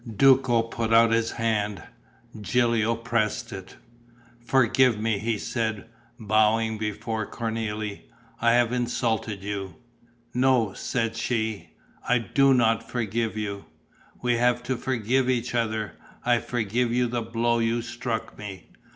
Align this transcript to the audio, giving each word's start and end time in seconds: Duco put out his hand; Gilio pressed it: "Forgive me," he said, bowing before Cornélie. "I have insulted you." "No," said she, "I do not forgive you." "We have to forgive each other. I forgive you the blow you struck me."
Duco 0.17 0.63
put 0.63 0.91
out 0.91 1.11
his 1.11 1.33
hand; 1.33 1.83
Gilio 2.41 2.95
pressed 2.95 3.53
it: 3.53 3.75
"Forgive 4.43 4.99
me," 4.99 5.19
he 5.19 5.37
said, 5.37 5.85
bowing 6.19 6.79
before 6.79 7.29
Cornélie. 7.29 8.01
"I 8.41 8.53
have 8.53 8.71
insulted 8.73 9.43
you." 9.43 9.75
"No," 10.33 10.73
said 10.73 11.15
she, 11.15 11.73
"I 12.09 12.17
do 12.17 12.51
not 12.51 12.89
forgive 12.89 13.37
you." 13.37 13.65
"We 14.23 14.37
have 14.37 14.63
to 14.63 14.75
forgive 14.75 15.29
each 15.29 15.53
other. 15.53 15.93
I 16.25 16.39
forgive 16.39 16.91
you 16.91 17.05
the 17.07 17.21
blow 17.21 17.59
you 17.59 17.83
struck 17.83 18.35
me." 18.39 18.71